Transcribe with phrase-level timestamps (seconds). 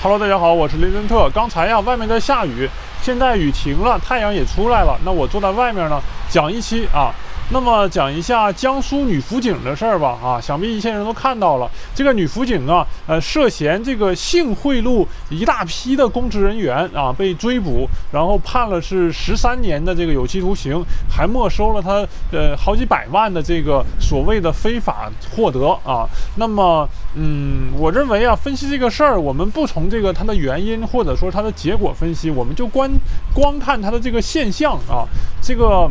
[0.00, 1.28] Hello，大家好，我是雷森特。
[1.30, 2.70] 刚才呀，外面在下雨，
[3.02, 4.96] 现在雨停了，太阳也出来了。
[5.04, 7.10] 那我坐在外面呢，讲一期啊。
[7.50, 26.06] 那么讲一下江苏女辅警的事儿吧，啊，想必一些人都看到了，这个女辅警啊，呃，涉嫌这个性贿赂一大批的公职人员啊，被追捕，然后判了是十三年的这个有期徒刑，还没收了她呃好几百万的这个所谓的非法获得啊。
[26.36, 32.90] 那么，嗯，我认为啊，分析这个事儿，我们不从这个它的原因或者说它的结果分析，我们就观
[33.32, 35.08] 光看它的这个现象啊，
[35.40, 35.90] 这个。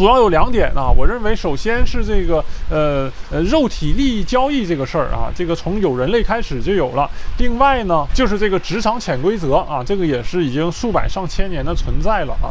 [0.00, 7.06] 主要有两点啊，我认为首先是这个呃呃肉体利益交易这个事儿啊，这个从有人类开始就有了。
[7.36, 12.48] 另外呢，就是这个职场潜规则啊，这个也是已经数百上千年的存在了啊。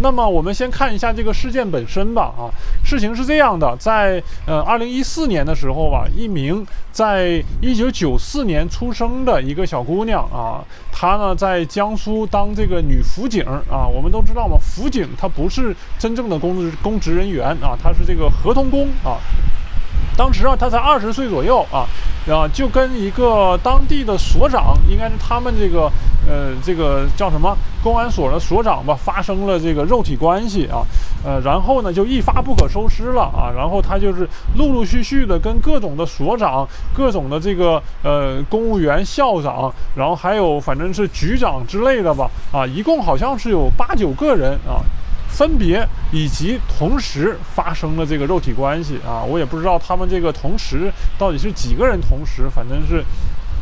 [0.00, 2.50] 那么我们先看一下这个事件本身吧啊，
[2.84, 19.18] 事情是这样的，在呃二零一四年的时候吧，一名在一九九四年出生的一个小姑娘啊，她呢在江苏当这个女辅警啊，我们都知道嘛，辅警她不是真正的公职公职人员啊，她是这个合同工啊。
[20.16, 21.86] 当时啊，她才二十岁左右啊，
[22.28, 25.90] 啊，就跟一个当地的所长，应该是他们这个，
[26.28, 30.84] 呃，这个叫什么公安所的所长吧，发生了这个肉体关系啊，
[31.24, 44.84] 呃，然后呢，就一发不可收拾了啊，然后他就是陆陆续续的跟各种的所长、各种的这个呃公务员、校长，然后还有反正是局长之类的吧，啊，一共好像是有八九个人啊。
[45.30, 53.04] 分别以及同时发生了这个肉体关系啊，我也不知道他们这个同时到底是几个人同时，反正是。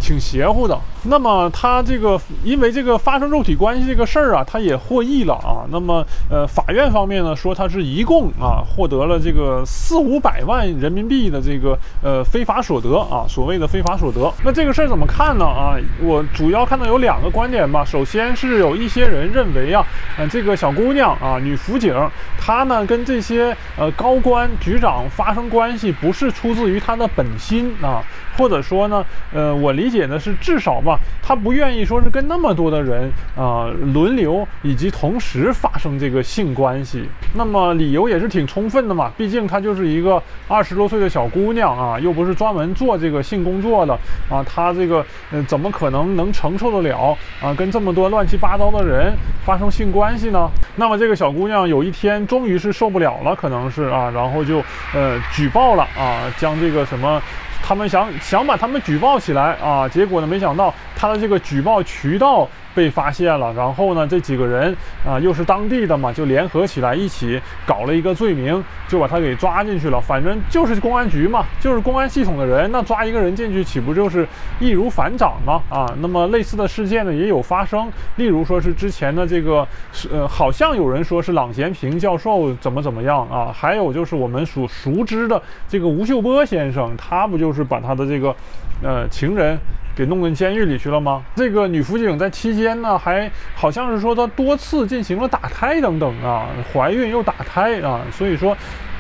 [0.07, 0.79] 挺邪乎的。
[1.09, 5.67] 那么他这个因为这个发生肉体关系这个事儿啊，他也获益了啊。
[5.71, 14.33] 那么呃，法院方面呢说他是一共啊获得了这个四五百万人民币的这个呃非法所得啊，所谓的非法所得。
[14.45, 15.75] 那这个事儿怎么看呢啊？
[16.01, 17.85] 我主要看到有两个观点吧。
[17.85, 19.85] 首先是有一些人认为啊，
[20.19, 21.93] 呃这个小姑娘啊女辅警
[22.39, 28.03] 她呢跟这些呃高官局长发生关系不是出自于她的本心啊，
[28.37, 29.96] 或者说呢呃我理解。
[29.97, 37.05] 解呢是至少吧，他不愿意说是跟那么多的人啊轮流以及同时发生这个性关系。
[37.35, 43.99] 那么理由也是挺充分的嘛，毕竟她就是一个二十多岁的小姑娘啊，又不是专门做这个性工作的
[44.31, 49.13] 啊，她这个嗯怎么可能能承受得了啊跟这么多乱七八糟的人
[49.45, 50.49] 发生性关系呢？
[50.77, 54.63] 那么这个小姑娘有一天终于是受不了了，可能是啊，然后就
[54.95, 57.21] 呃举报了啊，将这个什么。
[57.67, 62.49] 他们想想把他们举报起来啊，结果呢，没想到他的这个举报渠道。
[62.77, 69.99] 被发现了，然后呢，这几个人啊，又是当地的嘛，就联合起来一起搞了一个罪名，就把他给抓进去了。
[69.99, 74.29] 反正就是公安局嘛，就是公安系统的人，那抓一个人进去，岂不就是
[74.61, 75.63] 易如反掌吗？
[75.71, 79.67] 啊，那么类似的事件呢也有发生，例如说是之前的这个，
[80.13, 88.37] 呃，好像有人说是郎咸平教授怎么怎么样啊，还有就是我们所熟知的这个吴秀波先生，他不就是把他的这个，
[88.83, 89.59] 呃，情人。
[89.97, 91.25] 给弄进监狱里去了吗？
[91.37, 98.55] 这个女辅警在期间呢，还好像是说她多次进行了打胎等等啊，怀孕又打胎啊，所以说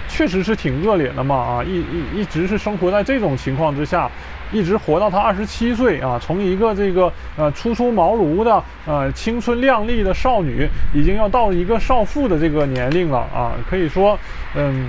[0.08, 4.10] 确实是挺恶劣的嘛啊，一一一直是生活在这种情况之下，
[4.50, 14.18] 一直活到她二十七岁啊，从一个这个呃初出茅庐的呃青春靓丽的少女，已经要到一个少妇的这个年龄了啊，可以说
[14.54, 14.88] 嗯。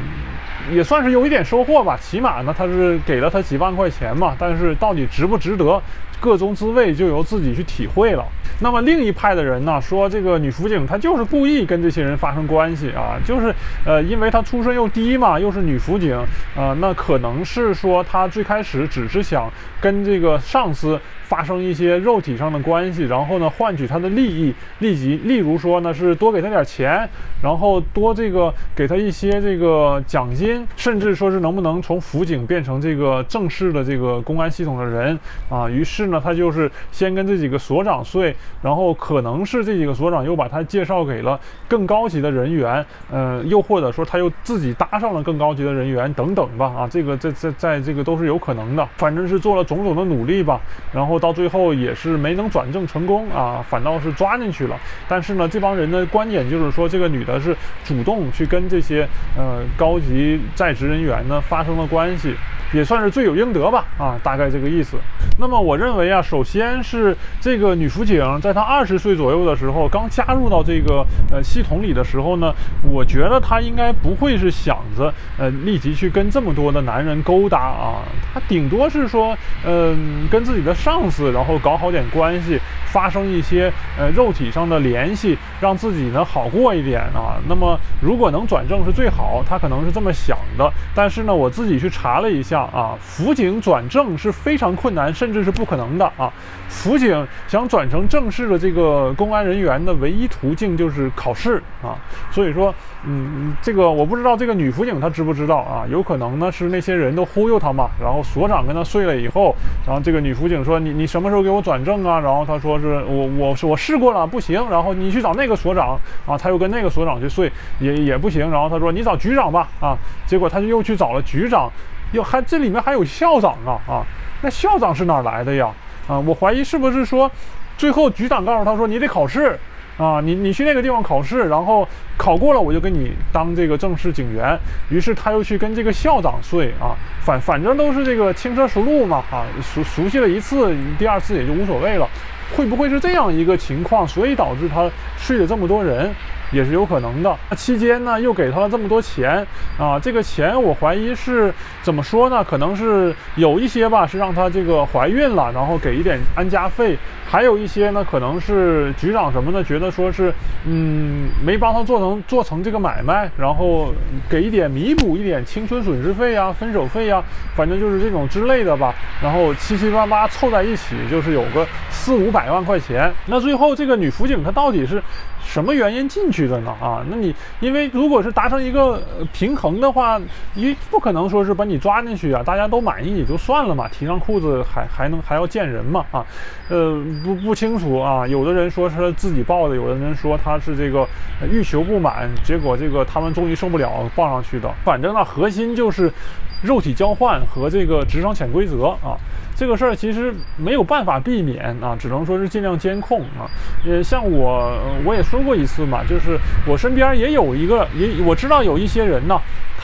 [0.72, 4.36] 也算是有一点收获吧，起码呢，他是给了他几万块钱嘛。
[4.38, 5.82] 但是到底值不值得，
[6.20, 8.26] 各中滋味就由自己去体会了。
[8.60, 13.54] 那么另一派的人呢，说这个女辅警她就是故意跟这些人发生关系啊，就是
[13.86, 16.16] 呃，因为她出身又低嘛，又是女辅警
[16.56, 21.00] 啊，那可能是说她最开始只是想跟这个上司。
[21.28, 27.06] 发生一些肉体上的关系，然后呢，换取他的利益，立即，例如说呢，是多给他点钱，
[27.44, 35.20] 然后多这个给他一些这个奖金，甚至说是能不能从辅警变成这个正式的这个公安系统的人
[35.50, 35.68] 啊？
[35.68, 41.38] 于是呢，他就是先跟这几个所长睡，然后可能是这几个所长又把他介绍给了
[41.68, 50.62] 更高级的人员，呃，又或者说他又自己搭上了更高级的人员等等吧，啊，这个在在在这个都是有可能的，反正是做了种种的努力吧，
[50.94, 51.18] 然后。
[51.18, 54.78] 到最后也是没能转正成功啊，反倒是抓进去了。
[55.08, 59.02] 但是呢，这帮人的观点就是说，这个女的是主动去跟这些
[59.36, 62.36] 呃高级在职人员呢发生了关系。
[62.74, 64.98] 也算是罪有应得吧，啊，大概这个意思。
[65.40, 72.54] 那么我认为啊，首先是这个女辅警在她二十岁左右的时候，刚加入到这个呃系统里的时候呢，
[72.84, 78.02] 我觉得她应该不会是想着呃立即去跟这么多的男人勾搭啊，
[78.34, 87.38] 她顶多是说嗯跟自己的上司然后搞好点关系，发生一些呃肉体上的联系，让自己呢好过一点啊。
[87.48, 90.72] 那么如果能转正是最好，她可能是这么想的。
[90.96, 96.32] 但是呢，我自己去查了一下啊，辅警转正是非常困难，甚至是不可能的啊。
[96.70, 101.96] 辅警想转成正式的这个公安人员的唯一途径就是考试啊。
[102.32, 102.74] 所以说，
[103.06, 105.86] 嗯，这个我不知道这个女辅警她知不知道啊？
[105.90, 107.90] 有可能呢是那些人都忽悠她嘛。
[108.02, 109.56] 然后所长跟她睡了以后，
[109.86, 118.50] 然后这个女辅警说：“你你什么时候给我转正啊？”然后她说：“是我我我试过了，不行。”然后你去找那个所长啊，他又跟那个所长去睡，也也不行。
[118.52, 120.84] 然后他说：“你找局长吧。”啊，结果他就又。
[120.88, 121.70] 去找了局长，
[122.12, 124.06] 又还这里面还有校长啊啊！
[124.42, 125.70] 那校长是哪来的呀？
[126.08, 127.30] 啊，我怀疑是不是说，
[127.78, 129.58] 最后局长告诉他说你得考试
[129.98, 131.88] 啊，你你去那个地方考试，然后
[132.18, 134.58] 考过了我就给你当这个正式警员。
[134.90, 142.08] 于是他又去跟这个校长睡啊，反反正都是这个轻车熟路嘛啊，熟熟悉了一次，第二次也就无所谓了。
[142.56, 146.10] 会不会是这样一个情况，所以导致他睡了这么多人？
[146.52, 147.36] 也是有可能的。
[147.50, 149.46] 那期间呢，又给他了这么多钱
[149.78, 152.44] 啊，这个钱我怀疑是怎么说呢？
[152.44, 156.96] 可能是有一些吧，是让他这个怀孕了，然后给一点安家费；
[157.28, 160.34] 还有一些呢，可能是局长什么的觉得说是，
[160.66, 163.94] 嗯，没帮他做成做成这个买卖，然后
[164.30, 167.24] 给一点弥补一点青春损失费啊、分手费啊，
[167.56, 168.94] 反正就是这种之类的吧。
[169.22, 173.12] 然后七七八八凑在一起，就是有个四五百万块钱。
[173.26, 175.02] 那最后这个女辅警她到底是？
[175.48, 176.72] 什么原因进去去的呢？
[176.80, 179.02] 啊，那你因为如果是达成一个
[179.34, 180.22] 平衡的话，
[180.54, 186.06] 你不可能说是把你抓进去啊，大家都满意也就算了嘛，提上裤子还还能还要见人嘛？
[186.12, 186.24] 啊，
[186.70, 191.08] 呃，不不清楚啊，有的人说是自己报的，有的人说他是这个
[191.52, 194.72] 欲求不满，结果这个他们终于受不了报上去的。
[194.86, 196.14] 反正呢，核心就是
[196.62, 199.18] 肉体交换和这个职场潜规则啊。
[199.58, 203.50] 这个事儿其实没有办法避免啊，只能说是尽量监控啊。
[203.88, 206.38] 呃，像我我也说过一次嘛，就是
[206.68, 209.36] 我身边也有一个，也我知道有一些人呢。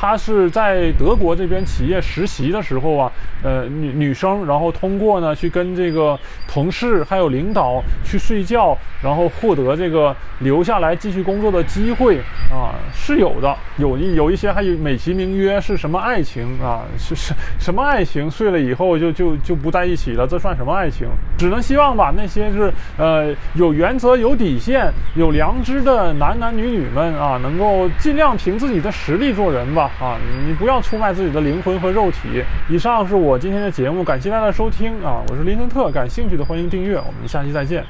[0.03, 3.09] 他是在德国这边企业实习的时候啊，
[3.41, 12.17] 呃，女女生，然后通过呢去跟这个同事还有领导去睡觉，然后获得这个留下来继续工作的机会
[12.51, 13.55] 啊，是有的。
[13.77, 18.29] 有一有一些还有美其名曰是什么爱情啊，是是什么爱情？
[18.29, 21.07] 睡了以后就就就不在一起了，这算什么爱情？
[21.37, 29.91] 只能希望吧，那些是呃有原则、有底线、有良知的男男女女们啊，能够尽量凭自己的实力做人吧。
[29.99, 32.43] 啊，你不要出卖自己的灵魂和肉体。
[32.69, 35.21] 以上是我今天的节目，感谢大家的收听啊！
[35.29, 37.85] 我是林森特，感兴趣的欢迎订阅，我们下期再见。